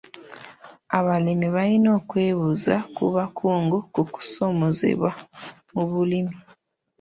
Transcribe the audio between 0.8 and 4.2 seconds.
Abalimi balina okwebuuza ku bakugu ku